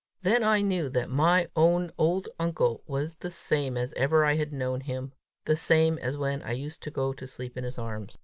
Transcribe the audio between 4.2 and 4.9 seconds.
I had known